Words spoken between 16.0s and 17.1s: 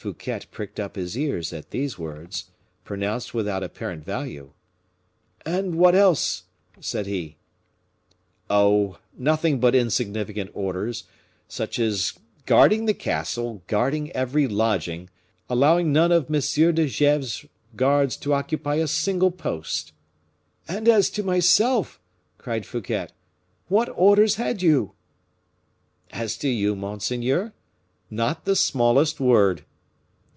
of M. de